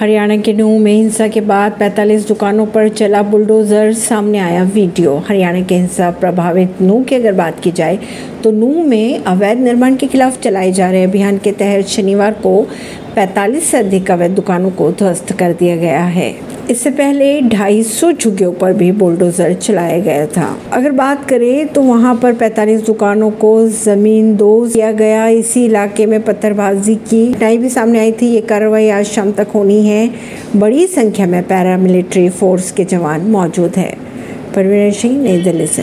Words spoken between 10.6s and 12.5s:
जा रहे अभियान के तहत शनिवार